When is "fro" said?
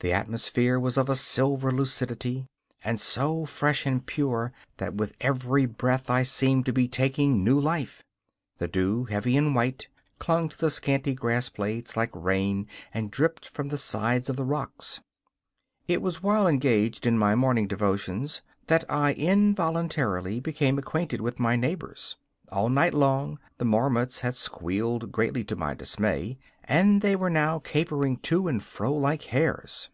28.62-28.92